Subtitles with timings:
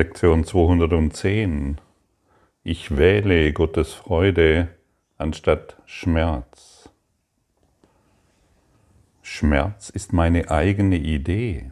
[0.00, 1.76] Lektion 210.
[2.62, 4.68] Ich wähle Gottes Freude
[5.18, 6.88] anstatt Schmerz.
[9.20, 11.70] Schmerz ist meine eigene Idee.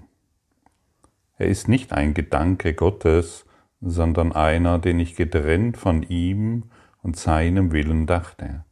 [1.38, 3.46] Er ist nicht ein Gedanke Gottes,
[3.80, 6.64] sondern einer, den ich getrennt von ihm
[7.02, 8.62] und seinem Willen dachte.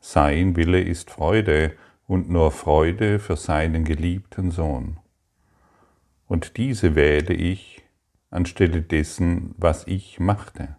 [0.00, 1.74] Sein Wille ist Freude
[2.06, 4.96] und nur Freude für seinen geliebten Sohn.
[6.26, 7.84] Und diese wähle ich
[8.30, 10.76] anstelle dessen, was ich machte.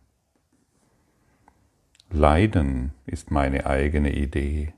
[2.11, 4.73] Leiden ist meine eigene Idee.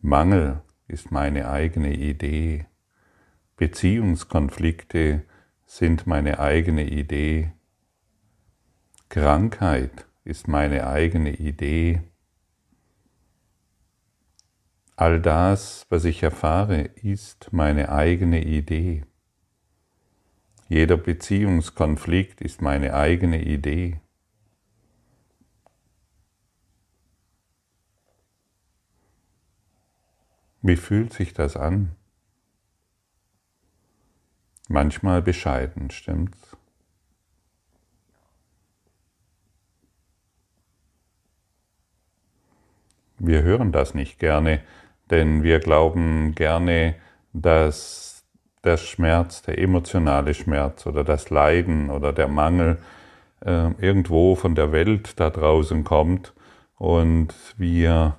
[0.00, 2.66] Mangel ist meine eigene Idee.
[3.56, 5.22] Beziehungskonflikte
[5.64, 7.52] sind meine eigene Idee.
[9.08, 12.02] Krankheit ist meine eigene Idee.
[14.96, 19.04] All das, was ich erfahre, ist meine eigene Idee.
[20.68, 24.00] Jeder Beziehungskonflikt ist meine eigene Idee.
[30.62, 31.94] Wie fühlt sich das an?
[34.68, 36.56] Manchmal bescheiden, stimmt's?
[43.18, 44.62] Wir hören das nicht gerne,
[45.10, 46.96] denn wir glauben gerne,
[47.32, 48.15] dass
[48.66, 52.78] der Schmerz, der emotionale Schmerz oder das Leiden oder der Mangel
[53.44, 56.34] äh, irgendwo von der Welt da draußen kommt
[56.76, 58.16] und wir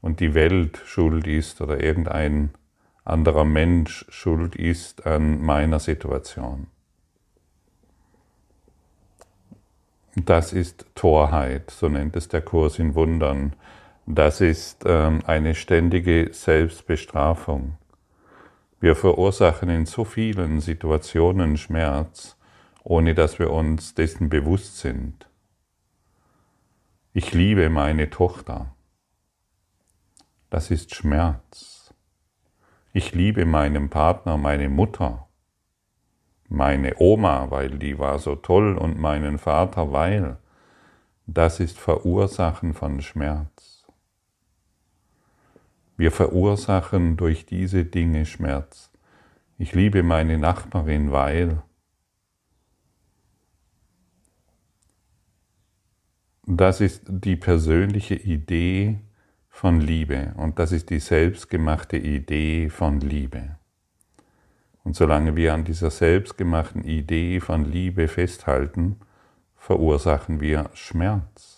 [0.00, 2.50] und die Welt schuld ist oder irgendein
[3.04, 6.68] anderer Mensch schuld ist an meiner Situation.
[10.14, 13.54] Das ist Torheit, so nennt es der Kurs in Wundern.
[14.06, 17.76] Das ist ähm, eine ständige Selbstbestrafung.
[18.80, 22.36] Wir verursachen in so vielen Situationen Schmerz,
[22.82, 25.28] ohne dass wir uns dessen bewusst sind.
[27.12, 28.76] Ich liebe meine Tochter
[30.50, 31.92] das ist Schmerz.
[32.92, 35.28] Ich liebe meinen Partner, meine Mutter,
[36.48, 40.38] meine Oma, weil die war so toll und meinen Vater, weil
[41.26, 43.75] das ist Verursachen von Schmerz.
[45.96, 48.90] Wir verursachen durch diese Dinge Schmerz.
[49.58, 51.62] Ich liebe meine Nachbarin, weil
[56.46, 59.00] das ist die persönliche Idee,
[59.56, 60.34] von Liebe.
[60.36, 63.56] Und das ist die selbstgemachte Idee von Liebe.
[64.84, 69.00] Und solange wir an dieser selbstgemachten Idee von Liebe festhalten,
[69.56, 71.55] verursachen wir Schmerz.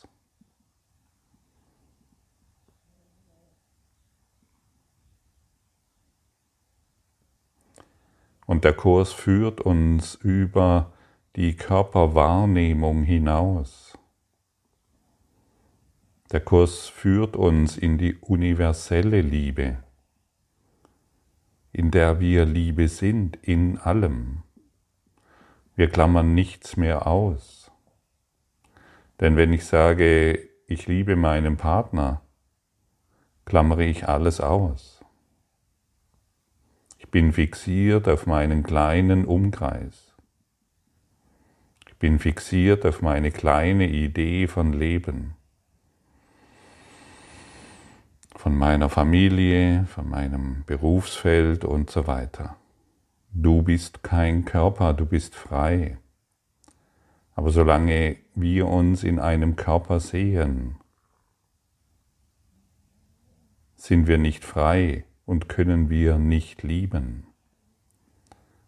[8.48, 10.94] Und der Kurs führt uns über
[11.36, 13.98] die Körperwahrnehmung hinaus.
[16.32, 19.76] Der Kurs führt uns in die universelle Liebe,
[21.72, 24.44] in der wir Liebe sind, in allem.
[25.74, 27.70] Wir klammern nichts mehr aus.
[29.20, 32.22] Denn wenn ich sage, ich liebe meinen Partner,
[33.44, 34.97] klammere ich alles aus.
[37.08, 40.12] Ich bin fixiert auf meinen kleinen Umkreis.
[41.88, 45.38] Ich bin fixiert auf meine kleine Idee von Leben
[48.38, 52.56] von meiner Familie, von meinem Berufsfeld und so weiter.
[53.32, 55.98] Du bist kein Körper, du bist frei.
[57.34, 60.76] Aber solange wir uns in einem Körper sehen,
[63.74, 67.26] sind wir nicht frei und können wir nicht lieben.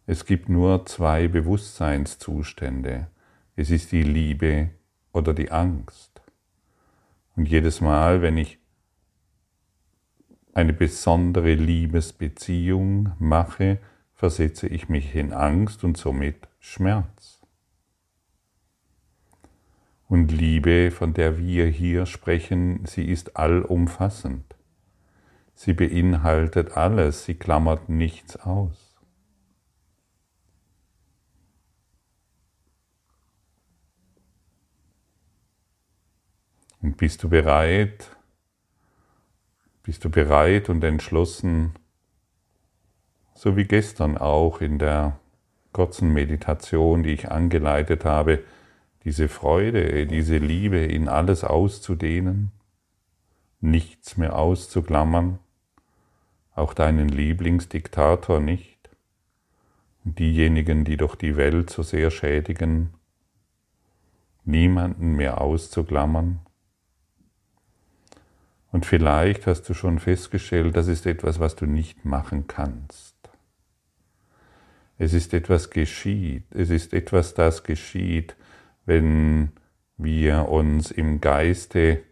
[0.07, 3.07] Es gibt nur zwei Bewusstseinszustände.
[3.57, 4.69] Es ist die Liebe
[5.11, 6.21] oder die Angst.
[7.35, 8.59] Und jedes Mal, wenn ich
[10.53, 13.79] eine besondere Liebesbeziehung mache,
[14.13, 17.41] versetze ich mich in Angst und somit Schmerz.
[20.09, 24.60] Und Liebe, von der wir hier sprechen, sie ist allumfassend.
[25.63, 28.97] Sie beinhaltet alles, sie klammert nichts aus.
[36.81, 38.17] Und bist du bereit,
[39.83, 41.75] bist du bereit und entschlossen,
[43.35, 45.21] so wie gestern auch in der
[45.75, 48.45] kurzen Meditation, die ich angeleitet habe,
[49.05, 52.51] diese Freude, diese Liebe in alles auszudehnen,
[53.61, 55.39] nichts mehr auszuklammern,
[56.61, 58.79] auch deinen Lieblingsdiktator nicht,
[60.05, 62.95] diejenigen, die doch die Welt so sehr schädigen,
[64.45, 66.41] niemanden mehr auszuklammern.
[68.73, 73.17] Und vielleicht hast du schon festgestellt, das ist etwas, was du nicht machen kannst.
[74.97, 78.37] Es ist etwas geschieht, es ist etwas, das geschieht,
[78.85, 79.51] wenn
[79.97, 82.03] wir uns im Geiste,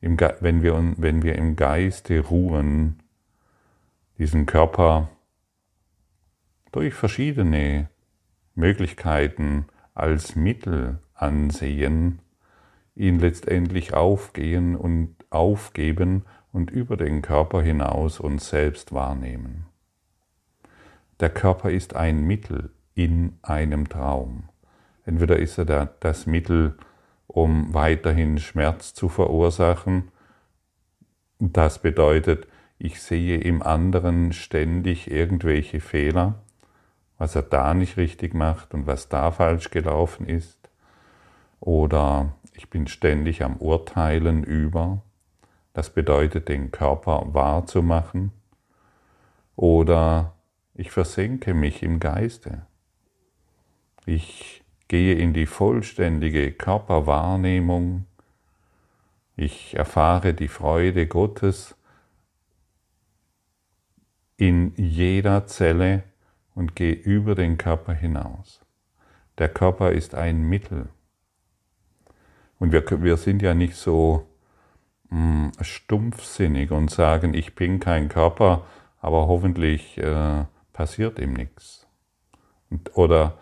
[0.00, 3.02] im Ge wenn, wir, wenn wir im Geiste ruhen,
[4.20, 5.08] diesen Körper
[6.72, 7.88] durch verschiedene
[8.54, 9.64] Möglichkeiten
[9.94, 12.20] als Mittel ansehen,
[12.94, 19.64] ihn letztendlich aufgehen und aufgeben und über den Körper hinaus uns selbst wahrnehmen.
[21.20, 24.50] Der Körper ist ein Mittel in einem Traum.
[25.06, 26.76] Entweder ist er das Mittel,
[27.26, 30.08] um weiterhin Schmerz zu verursachen.
[31.38, 32.46] Das bedeutet,
[32.82, 36.36] ich sehe im anderen ständig irgendwelche Fehler,
[37.18, 40.58] was er da nicht richtig macht und was da falsch gelaufen ist.
[41.60, 45.02] Oder ich bin ständig am Urteilen über.
[45.74, 48.32] Das bedeutet, den Körper wahrzumachen.
[49.56, 50.32] Oder
[50.72, 52.64] ich versenke mich im Geiste.
[54.06, 58.06] Ich gehe in die vollständige Körperwahrnehmung.
[59.36, 61.76] Ich erfahre die Freude Gottes
[64.40, 66.02] in jeder Zelle
[66.54, 68.62] und gehe über den Körper hinaus.
[69.36, 70.88] Der Körper ist ein Mittel.
[72.58, 74.26] Und wir, wir sind ja nicht so
[75.10, 78.64] mh, hm, stumpfsinnig und sagen, ich bin kein Körper,
[78.98, 81.86] aber hoffentlich äh, passiert ihm nichts.
[82.70, 83.36] Und, oder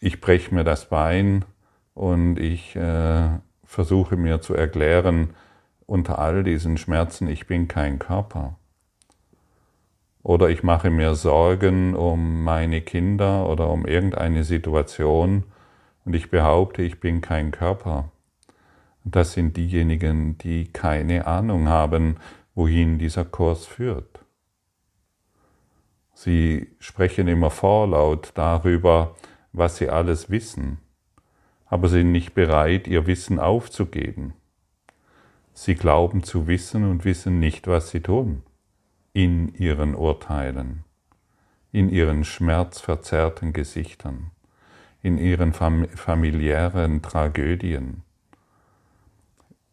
[0.00, 1.46] ich breche mir das Bein
[1.94, 5.30] und ich äh, versuche mir zu erklären,
[5.86, 8.58] unter all diesen Schmerzen, ich bin kein Körper.
[10.22, 15.44] Oder ich mache mir Sorgen um meine Kinder oder um irgendeine Situation
[16.04, 18.10] und ich behaupte, ich bin kein Körper.
[19.04, 22.16] Das sind diejenigen, die keine Ahnung haben,
[22.54, 24.24] wohin dieser Kurs führt.
[26.14, 29.16] Sie sprechen immer vorlaut darüber,
[29.52, 30.78] was sie alles wissen,
[31.66, 34.34] aber sind nicht bereit, ihr Wissen aufzugeben.
[35.52, 38.42] Sie glauben zu wissen und wissen nicht, was sie tun
[39.14, 40.84] in ihren Urteilen,
[41.70, 44.30] in ihren schmerzverzerrten Gesichtern,
[45.02, 48.02] in ihren familiären Tragödien.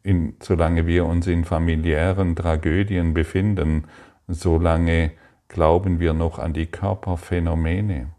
[0.04, 3.86] In, solange wir uns in familiären Tragödien befinden,
[4.28, 5.12] solange
[5.48, 8.10] glauben wir noch an die Körperphänomene.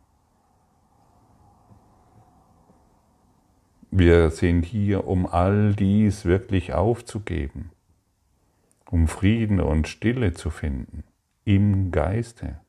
[3.90, 7.72] Wir sind hier, um all dies wirklich aufzugeben,
[8.88, 11.04] um Frieden und Stille zu finden
[11.44, 12.60] im Geiste.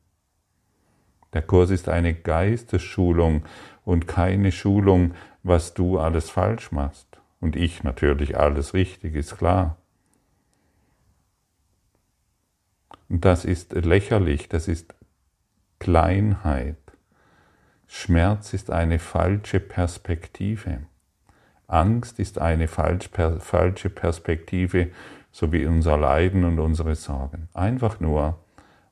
[1.32, 3.44] Der Kurs ist eine Geistesschulung
[3.84, 7.06] und keine Schulung, was du alles falsch machst.
[7.40, 9.76] Und ich natürlich alles richtig, ist klar.
[13.08, 14.94] Und das ist lächerlich, das ist
[15.78, 16.76] Kleinheit.
[17.86, 20.78] Schmerz ist eine falsche Perspektive.
[21.66, 24.90] Angst ist eine falsche Perspektive,
[25.30, 27.48] so wie unser Leiden und unsere Sorgen.
[27.54, 28.38] Einfach nur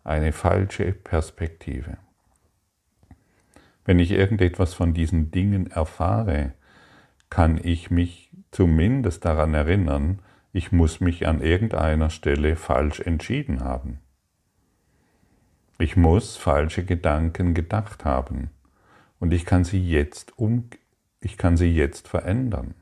[0.04, 1.98] eine falsche Perspektive.
[3.84, 6.52] Wenn ich irgendetwas von diesen Dingen erfahre,
[7.28, 10.20] kann ich mich zumindest daran erinnern,
[10.52, 14.00] ich muss mich an irgendeiner Stelle falsch entschieden haben.
[15.78, 18.50] Ich muss falsche Gedanken gedacht haben
[19.18, 20.68] und ich kann sie jetzt um,
[21.20, 22.74] ich kann sie jetzt verändern.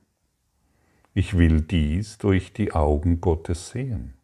[1.14, 4.14] Ich will dies durch die Augen Gottes sehen.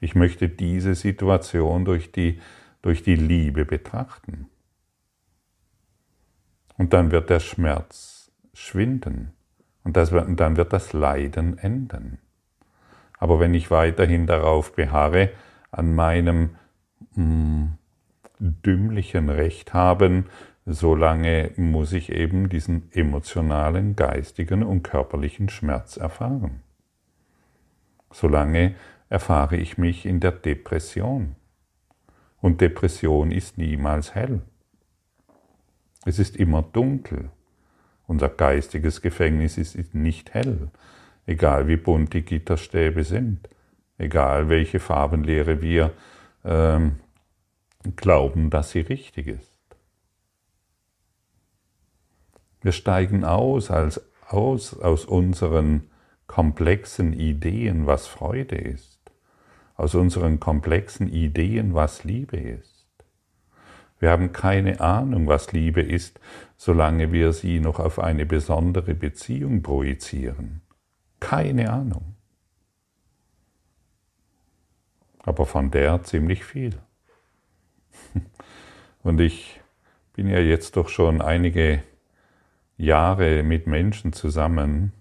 [0.00, 2.40] Ich möchte diese Situation durch die,
[2.82, 4.48] durch die Liebe betrachten.
[6.76, 9.32] Und dann wird der Schmerz schwinden
[9.82, 12.18] und, das, und dann wird das Leiden enden.
[13.18, 15.30] Aber wenn ich weiterhin darauf beharre,
[15.70, 16.56] an meinem
[17.14, 17.72] mh, hm,
[18.38, 20.26] dümmlichen Recht haben,
[20.64, 26.60] solange muss ich eben diesen emotionalen, geistigen und körperlichen Schmerz erfahren.
[28.10, 28.74] Solange
[29.08, 31.36] erfahre ich mich in der Depression.
[32.40, 34.42] Und Depression ist niemals hell.
[36.04, 37.30] Es ist immer dunkel.
[38.06, 40.70] Unser geistiges Gefängnis ist nicht hell,
[41.26, 43.48] egal wie bunt die Gitterstäbe sind,
[43.98, 45.92] egal welche Farbenlehre wir
[46.44, 47.00] ähm,
[47.96, 49.58] glauben, dass sie richtig ist.
[52.62, 55.90] Wir steigen aus, als, aus aus unseren
[56.26, 58.97] komplexen Ideen, was Freude ist
[59.78, 62.84] aus unseren komplexen Ideen, was Liebe ist.
[64.00, 66.20] Wir haben keine Ahnung, was Liebe ist,
[66.58, 70.60] solange wir sie noch auf eine besondere Beziehung projizieren.
[71.20, 72.14] Keine Ahnung.
[75.20, 76.74] Aber von der ziemlich viel.
[79.02, 79.60] Und ich
[80.12, 81.82] bin ja jetzt doch schon einige
[82.76, 84.92] Jahre mit Menschen zusammen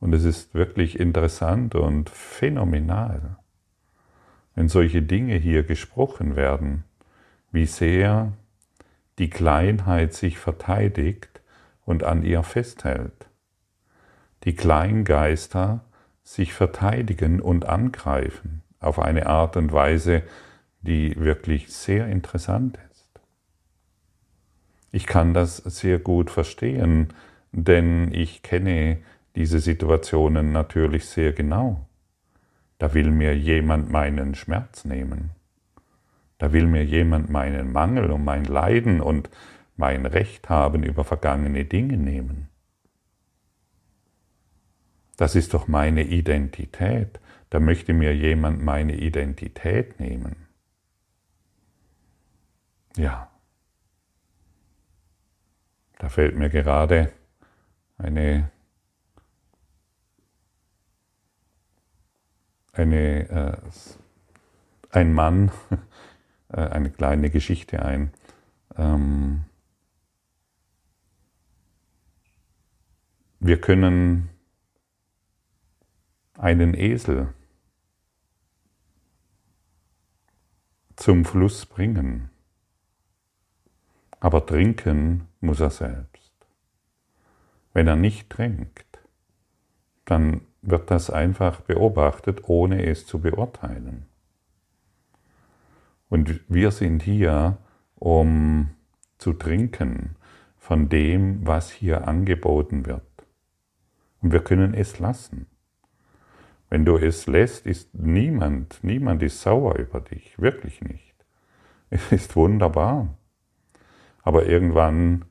[0.00, 3.36] und es ist wirklich interessant und phänomenal,
[4.58, 6.82] wenn solche Dinge hier gesprochen werden,
[7.52, 8.32] wie sehr
[9.20, 11.42] die Kleinheit sich verteidigt
[11.84, 13.28] und an ihr festhält.
[14.42, 15.84] Die Kleingeister
[16.24, 20.24] sich verteidigen und angreifen auf eine Art und Weise,
[20.80, 23.08] die wirklich sehr interessant ist.
[24.90, 27.14] Ich kann das sehr gut verstehen,
[27.52, 28.98] denn ich kenne
[29.36, 31.87] diese Situationen natürlich sehr genau.
[32.78, 35.30] Da will mir jemand meinen Schmerz nehmen.
[36.38, 39.28] Da will mir jemand meinen Mangel und mein Leiden und
[39.76, 42.48] mein Recht haben über vergangene Dinge nehmen.
[45.16, 47.18] Das ist doch meine Identität.
[47.50, 50.36] Da möchte mir jemand meine Identität nehmen.
[52.96, 53.30] Ja.
[55.98, 57.12] Da fällt mir gerade
[57.96, 58.50] eine,
[62.78, 63.56] eine, äh,
[64.90, 65.50] ein Mann,
[66.48, 68.12] äh, eine kleine Geschichte ein.
[68.76, 69.44] Ähm,
[73.40, 74.30] wir können
[76.34, 77.34] einen Esel
[80.96, 82.30] zum Fluss bringen,
[84.20, 86.32] aber trinken muss er selbst.
[87.72, 88.87] Wenn er nicht trinkt,
[90.10, 94.06] dann wird das einfach beobachtet, ohne es zu beurteilen.
[96.08, 97.58] Und wir sind hier,
[97.94, 98.70] um
[99.18, 100.16] zu trinken
[100.56, 103.02] von dem, was hier angeboten wird.
[104.22, 105.46] Und wir können es lassen.
[106.70, 111.14] Wenn du es lässt, ist niemand, niemand ist sauer über dich, wirklich nicht.
[111.90, 113.16] Es ist wunderbar.
[114.22, 115.24] Aber irgendwann,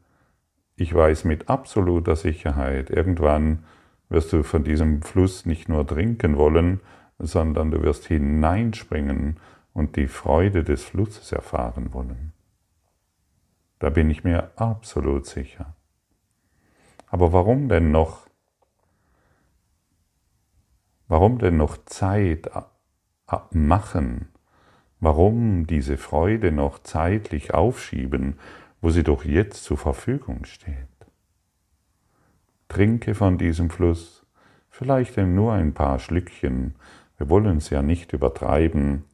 [0.75, 3.63] ich weiß mit absoluter Sicherheit, irgendwann
[4.09, 6.81] wirst du von diesem Fluss nicht nur trinken wollen,
[7.19, 9.39] sondern du wirst hineinspringen
[9.73, 12.33] und die Freude des Flusses erfahren wollen.
[13.79, 15.75] Da bin ich mir absolut sicher.
[17.07, 18.27] Aber warum denn noch,
[21.07, 22.49] warum denn noch Zeit
[23.51, 24.29] machen?
[24.99, 28.39] Warum diese Freude noch zeitlich aufschieben,
[28.81, 30.96] wo sie doch jetzt zur Verfügung steht?
[32.69, 34.25] Trinke von diesem Fluss,
[34.69, 36.75] vielleicht nur ein paar Schlückchen,
[37.17, 39.05] wir wollen es ja nicht übertreiben,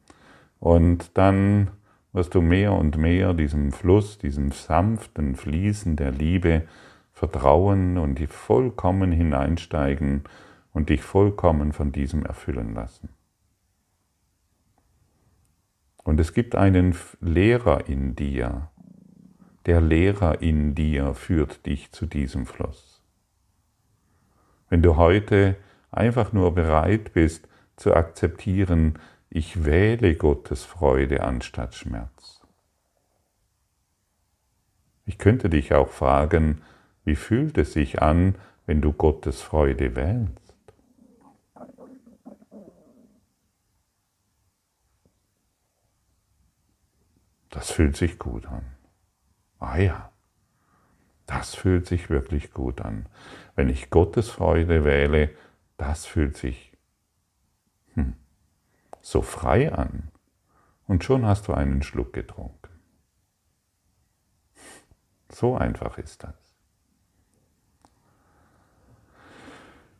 [0.60, 1.70] und dann
[2.12, 6.62] wirst du mehr und mehr diesem Fluss, diesem sanften Fließen der Liebe
[7.12, 10.24] vertrauen und vollkommen hineinsteigen
[10.72, 13.08] und dich vollkommen von diesem erfüllen lassen.
[16.02, 18.70] Und es gibt einen Lehrer in dir.
[19.66, 22.93] Der Lehrer in dir führt dich zu diesem Fluss.
[24.68, 25.56] Wenn du heute
[25.90, 28.98] einfach nur bereit bist zu akzeptieren,
[29.30, 32.40] ich wähle Gottes Freude anstatt Schmerz.
[35.06, 36.62] Ich könnte dich auch fragen,
[37.04, 40.40] wie fühlt es sich an, wenn du Gottes Freude wählst?
[47.50, 48.64] Das fühlt sich gut an.
[49.60, 50.13] Ah ja,
[51.26, 53.06] das fühlt sich wirklich gut an.
[53.56, 55.30] Wenn ich Gottes Freude wähle,
[55.76, 56.72] das fühlt sich
[57.94, 58.14] hm,
[59.00, 60.10] so frei an
[60.86, 62.68] und schon hast du einen Schluck getrunken.
[65.30, 66.34] So einfach ist das.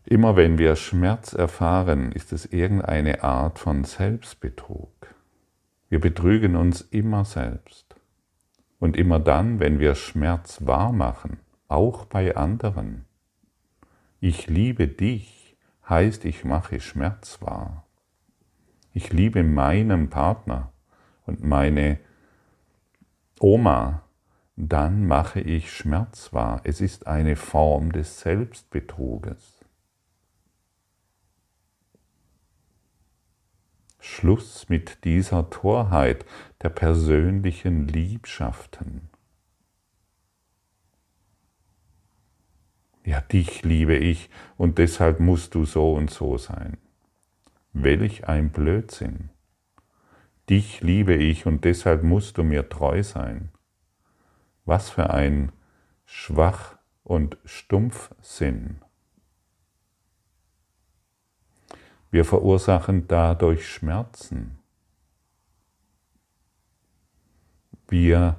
[0.07, 4.93] Immer wenn wir Schmerz erfahren, ist es irgendeine Art von Selbstbetrug.
[5.88, 7.83] Wir betrügen uns immer selbst.
[8.78, 11.38] Und immer dann, wenn wir Schmerz wahr machen,
[11.69, 13.04] auch bei anderen.
[14.21, 15.57] Ich liebe dich
[15.88, 17.85] heißt, ich mache Schmerz wahr
[18.95, 20.73] ich liebe meinen Partner
[21.26, 21.99] und meine
[23.40, 24.04] Oma,
[24.54, 26.61] dann mache ich Schmerz wahr.
[26.62, 29.53] Es ist eine Form des Selbstbetruges.
[34.06, 36.26] Schluss mit dieser Torheit
[36.62, 39.08] der persönlichen Liebschaften.
[43.02, 46.76] Ja, dich liebe ich und deshalb musst du so und so sein.
[47.73, 49.30] Welch ein Blödsinn.
[50.50, 53.52] dich liebe ich und deshalb musst du mir treu sein.
[54.66, 55.50] Was für ein
[56.04, 58.83] Schwach und Stumpfsinn.
[62.14, 64.61] Wir verursachen dadurch Schmerzen.
[67.88, 68.37] Wir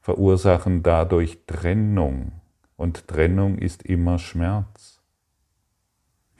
[0.00, 2.32] verursachen dadurch Trennung
[2.76, 5.00] und Trennung ist immer Schmerz.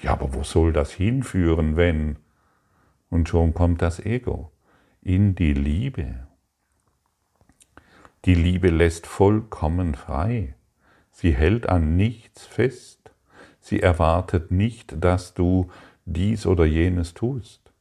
[0.00, 2.16] Ja, aber wo soll das hinführen, wenn?
[3.08, 4.50] Und schon kommt das Ego
[5.00, 6.26] in die Liebe.
[8.24, 10.56] Die Liebe lässt vollkommen frei.
[11.12, 13.12] Sie hält an nichts fest.
[13.60, 15.70] Sie erwartet nicht, dass du
[16.12, 17.72] dies oder jenes tust.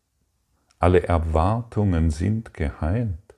[0.79, 3.35] Alle Erwartungen sind geheilt.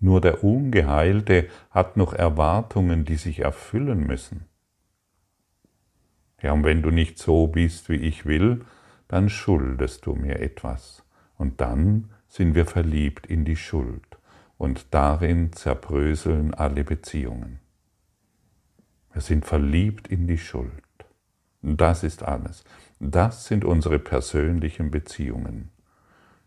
[0.00, 4.46] Nur der Ungeheilte hat noch Erwartungen, die sich erfüllen müssen.
[6.42, 8.64] Ja, und wenn du nicht so bist, wie ich will,
[9.08, 11.04] dann schuldest du mir etwas.
[11.36, 14.18] Und dann sind wir verliebt in die Schuld.
[14.58, 17.60] Und darin zerbröseln alle Beziehungen.
[19.12, 20.83] Wir sind verliebt in die Schuld.
[21.66, 22.62] Das ist alles.
[23.00, 25.70] Das sind unsere persönlichen Beziehungen.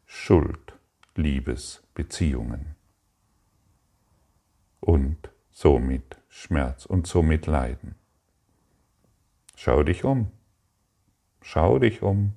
[0.06, 0.78] Schuld,
[1.16, 2.76] Liebesbeziehungen
[4.80, 7.96] und somit Schmerz und somit Leiden.
[9.56, 10.30] Schau dich um.
[11.42, 12.36] Schau dich um.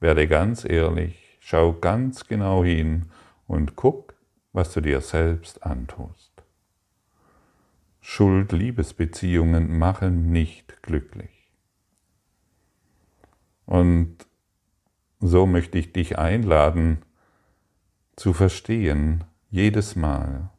[0.00, 1.36] Werde ganz ehrlich.
[1.40, 3.10] Schau ganz genau hin
[3.46, 4.14] und guck,
[4.54, 6.32] was du dir selbst antust.
[8.00, 11.33] Schuld-Liebesbeziehungen machen nicht glücklich.
[13.66, 14.16] Und
[15.20, 16.98] so möchte ich dich einladen,
[18.16, 20.50] zu verstehen, jedes Mal,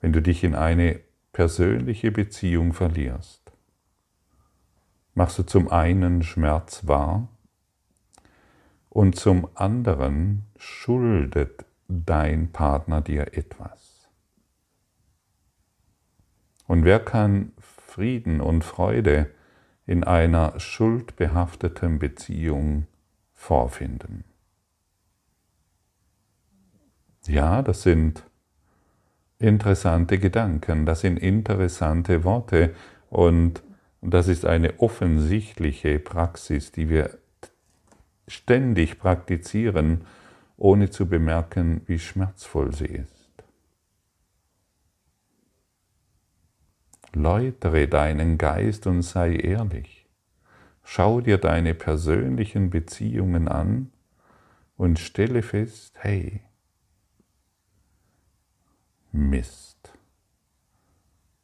[0.00, 1.00] wenn du dich in eine
[1.32, 3.52] persönliche Beziehung verlierst?
[5.14, 7.28] Machst du zum einen Schmerz wahr
[8.88, 14.08] und zum anderen schuldet dein Partner dir etwas.
[16.66, 19.30] Und wer kann Frieden und Freude
[19.86, 22.86] in einer schuldbehafteten Beziehung
[23.34, 24.24] vorfinden?
[27.26, 28.24] Ja, das sind
[29.38, 32.74] interessante Gedanken, das sind interessante Worte
[33.10, 33.62] und
[34.00, 37.18] das ist eine offensichtliche Praxis, die wir
[38.26, 40.04] ständig praktizieren,
[40.56, 43.21] ohne zu bemerken, wie schmerzvoll sie ist.
[47.14, 50.06] Läutere deinen Geist und sei ehrlich.
[50.84, 53.92] Schau dir deine persönlichen Beziehungen an
[54.76, 56.40] und stelle fest, hey,
[59.12, 59.92] Mist.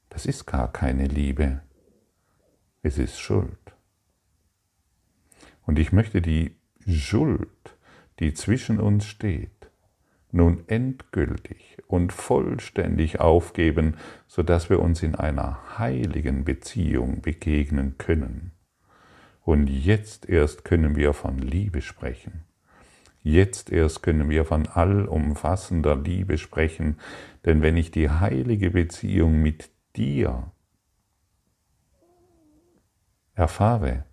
[0.09, 1.61] Das ist gar keine Liebe.
[2.83, 3.75] Es ist Schuld.
[5.67, 7.77] Und ich möchte die Schuld,
[8.21, 9.58] die zwischen uns steht,
[10.31, 18.53] nun endgültig und vollständig aufgeben, sodass wir uns in einer heiligen Beziehung begegnen können.
[19.43, 22.45] Und jetzt erst können wir von Liebe sprechen.
[23.23, 26.99] Jetzt erst können wir von allumfassender Liebe sprechen,
[27.45, 30.53] denn wenn ich die heilige Beziehung mit dir
[33.35, 34.05] erfahre,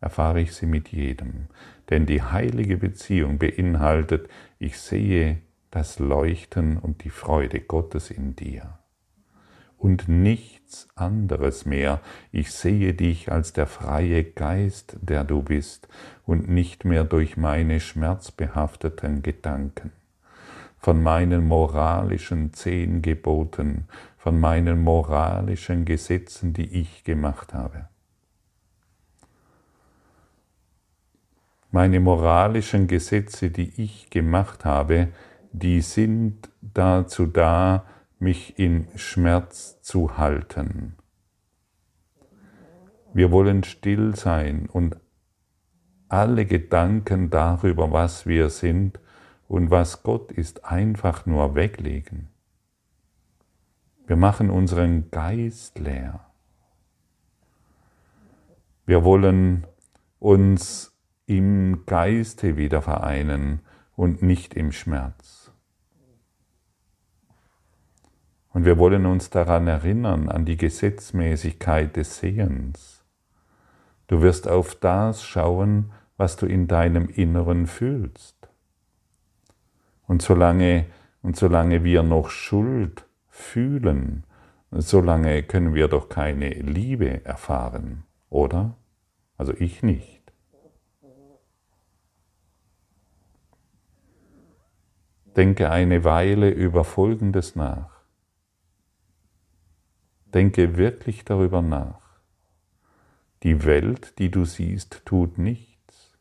[0.00, 1.48] erfahre ich sie mit jedem.
[1.90, 8.78] Denn die heilige Beziehung beinhaltet, ich sehe das Leuchten und die Freude Gottes in dir.
[9.78, 12.00] Und nichts anderes mehr.
[12.32, 15.88] Ich sehe dich als der freie Geist, der du bist,
[16.24, 19.92] und nicht mehr durch meine schmerzbehafteten Gedanken
[20.86, 27.88] von meinen moralischen zehn Geboten, von meinen moralischen Gesetzen, die ich gemacht habe.
[31.72, 35.08] Meine moralischen Gesetze, die ich gemacht habe,
[35.58, 37.86] die sind dazu da,
[38.18, 40.96] mich in Schmerz zu halten.
[43.14, 44.98] Wir wollen still sein und
[46.08, 49.00] alle Gedanken darüber, was wir sind,
[49.48, 52.28] und was Gott ist, einfach nur weglegen.
[54.06, 56.26] Wir machen unseren Geist leer.
[58.84, 59.66] Wir wollen
[60.18, 60.92] uns
[61.26, 63.60] im Geiste wieder vereinen
[63.96, 65.35] und nicht im Schmerz.
[68.56, 73.04] Und wir wollen uns daran erinnern, an die Gesetzmäßigkeit des Sehens.
[74.06, 78.48] Du wirst auf das schauen, was du in deinem Inneren fühlst.
[80.06, 80.86] Und solange,
[81.20, 84.24] und solange wir noch Schuld fühlen,
[84.70, 88.74] solange können wir doch keine Liebe erfahren, oder?
[89.36, 90.32] Also ich nicht.
[95.36, 97.95] Denke eine Weile über Folgendes nach.
[100.34, 102.00] Denke wirklich darüber nach.
[103.42, 106.18] Die Welt, die du siehst, tut nichts.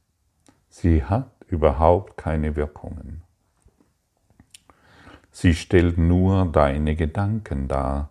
[0.69, 3.23] Sie hat überhaupt keine Wirkungen.
[5.31, 8.09] Sie stellt nur deine Gedanken dar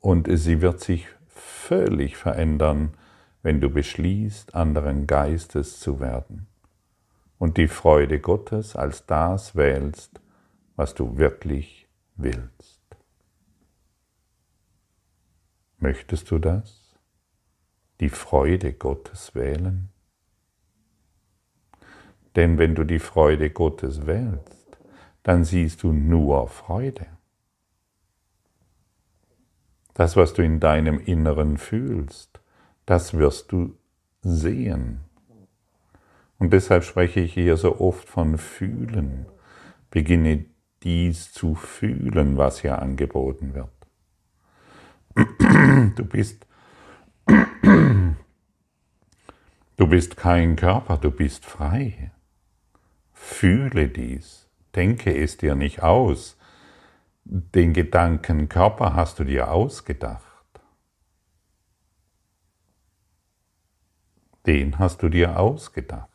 [0.00, 2.94] und sie wird sich völlig verändern,
[3.42, 6.46] wenn du beschließt, anderen Geistes zu werden
[7.42, 10.20] und die Freude Gottes als das wählst,
[10.76, 12.61] was du wirklich willst.
[15.82, 16.94] Möchtest du das?
[17.98, 19.88] Die Freude Gottes wählen?
[22.36, 24.78] Denn wenn du die Freude Gottes wählst,
[25.24, 27.08] dann siehst du nur Freude.
[29.94, 32.40] Das, was du in deinem Inneren fühlst,
[32.86, 33.76] das wirst du
[34.20, 35.00] sehen.
[36.38, 39.26] Und deshalb spreche ich hier so oft von fühlen.
[39.90, 40.44] Beginne
[40.84, 43.81] dies zu fühlen, was hier angeboten wird.
[45.96, 46.46] Du bist,
[47.26, 48.16] du
[49.86, 52.12] bist kein Körper, du bist frei.
[53.12, 56.38] Fühle dies, denke es dir nicht aus.
[57.24, 60.22] Den Gedanken Körper hast du dir ausgedacht.
[64.46, 66.08] Den hast du dir ausgedacht.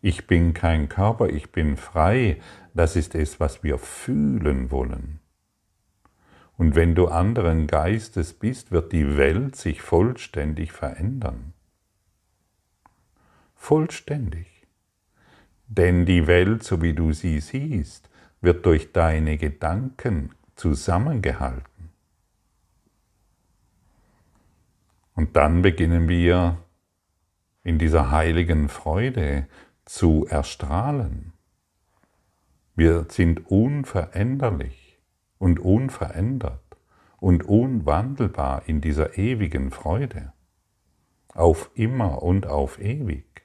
[0.00, 2.40] Ich bin kein Körper, ich bin frei.
[2.74, 5.20] Das ist es, was wir fühlen wollen.
[6.56, 11.52] Und wenn du anderen Geistes bist, wird die Welt sich vollständig verändern.
[13.54, 14.46] Vollständig.
[15.68, 18.08] Denn die Welt, so wie du sie siehst,
[18.40, 21.90] wird durch deine Gedanken zusammengehalten.
[25.14, 26.58] Und dann beginnen wir
[27.64, 29.48] in dieser heiligen Freude
[29.84, 31.32] zu erstrahlen.
[32.76, 34.85] Wir sind unveränderlich
[35.38, 36.62] und unverändert
[37.18, 40.32] und unwandelbar in dieser ewigen Freude,
[41.34, 43.42] auf immer und auf ewig.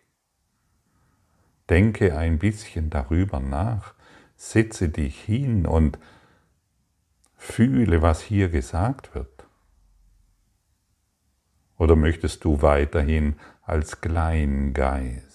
[1.69, 3.95] Denke ein bisschen darüber nach,
[4.35, 5.99] setze dich hin und
[7.35, 9.47] fühle, was hier gesagt wird.
[11.77, 15.31] Oder möchtest du weiterhin als Kleingeist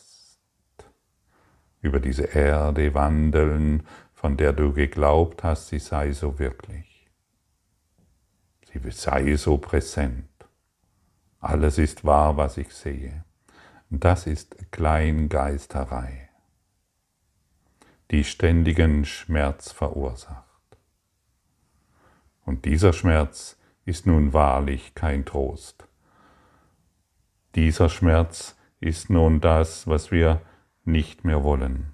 [1.81, 3.85] über diese Erde wandeln,
[4.17, 7.09] von der du geglaubt hast, sie sei so wirklich?
[8.73, 10.29] Sie sei so präsent.
[11.39, 13.25] Alles ist wahr, was ich sehe.
[13.89, 16.27] Das ist Kleingeisterei
[18.11, 20.45] die ständigen Schmerz verursacht.
[22.45, 25.89] Und dieser Schmerz ist nun wahrlich kein Trost.
[27.57, 30.41] Dieser Schmerz ist nun das, was wir
[30.85, 31.93] nicht mehr wollen.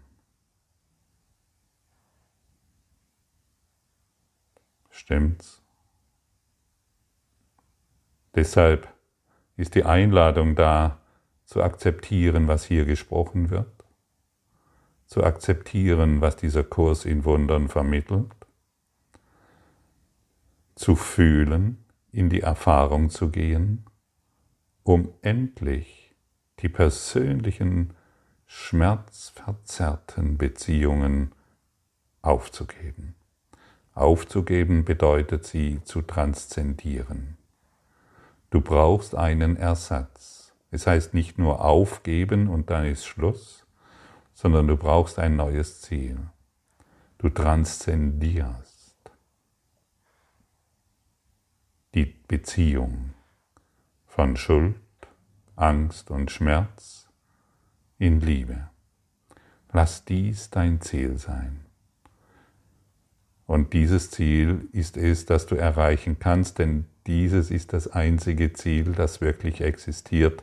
[5.02, 5.60] Stimmt's?
[8.34, 8.88] Deshalb
[9.56, 10.98] ist die Einladung da,
[11.44, 13.82] zu akzeptieren, was hier gesprochen wird
[15.12, 18.32] zu akzeptieren, was dieser Kurs in Wundern vermittelt,
[20.74, 23.84] zu fühlen, in die Erfahrung zu gehen,
[24.84, 26.14] um endlich
[26.60, 27.92] die persönlichen,
[28.46, 31.34] schmerzverzerrten Beziehungen
[32.22, 33.14] aufzugeben.
[33.94, 37.37] Aufzugeben bedeutet sie zu transzendieren.
[38.50, 40.55] Du brauchst einen Ersatz.
[40.70, 43.66] Es heißt nicht nur aufgeben und dann ist Schluss,
[44.35, 46.18] sondern du brauchst ein neues Ziel.
[47.18, 48.96] Du transzendierst
[51.94, 53.12] die Beziehung
[54.07, 54.81] von Schuld,
[55.57, 57.09] Angst und Schmerz
[57.98, 58.70] in Liebe.
[59.72, 61.62] Lass dies dein Ziel sein.
[63.46, 68.92] Und dieses Ziel ist es, das du erreichen kannst, denn dieses ist das einzige Ziel,
[68.92, 70.42] das wirklich existiert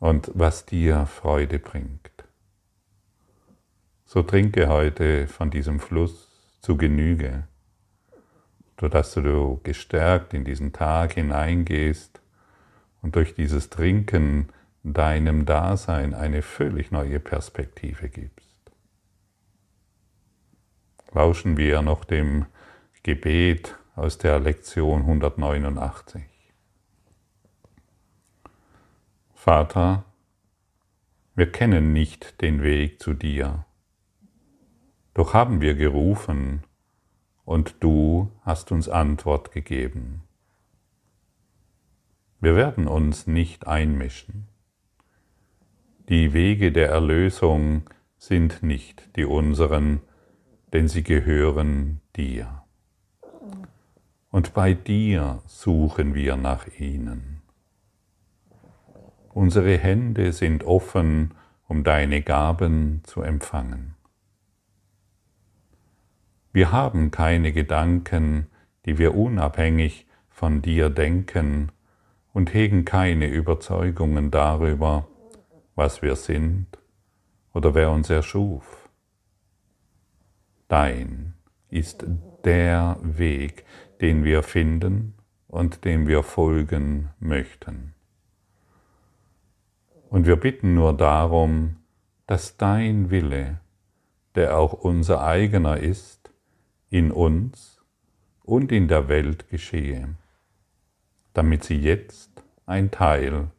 [0.00, 2.10] und was dir Freude bringt.
[4.04, 6.28] So trinke heute von diesem Fluss
[6.60, 7.44] zu Genüge,
[8.80, 12.20] sodass du gestärkt in diesen Tag hineingehst
[13.02, 14.48] und durch dieses Trinken
[14.82, 18.45] deinem Dasein eine völlig neue Perspektive gibst.
[21.16, 22.46] Lauschen wir noch dem
[23.02, 26.22] Gebet aus der Lektion 189.
[29.34, 30.04] Vater,
[31.34, 33.66] wir kennen nicht den Weg zu dir
[35.16, 36.62] doch haben wir gerufen,
[37.46, 40.24] und du hast uns Antwort gegeben.
[42.38, 44.46] Wir werden uns nicht einmischen.
[46.10, 50.02] Die Wege der Erlösung sind nicht die unseren,
[50.72, 52.62] denn sie gehören dir.
[54.30, 57.42] Und bei dir suchen wir nach ihnen.
[59.32, 61.34] Unsere Hände sind offen,
[61.68, 63.94] um deine Gaben zu empfangen.
[66.52, 68.46] Wir haben keine Gedanken,
[68.86, 71.70] die wir unabhängig von dir denken
[72.32, 75.06] und hegen keine Überzeugungen darüber,
[75.74, 76.66] was wir sind
[77.52, 78.85] oder wer uns erschuf.
[80.68, 81.34] Dein
[81.68, 82.04] ist
[82.44, 83.64] der Weg,
[84.00, 85.14] den wir finden
[85.48, 87.94] und dem wir folgen möchten.
[90.08, 91.76] Und wir bitten nur darum,
[92.26, 93.60] dass dein Wille,
[94.34, 96.30] der auch unser eigener ist,
[96.90, 97.82] in uns
[98.42, 100.16] und in der Welt geschehe,
[101.32, 102.30] damit sie jetzt
[102.64, 103.50] ein Teil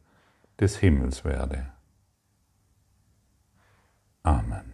[0.58, 1.66] des Himmels werde.
[4.22, 4.67] Amen.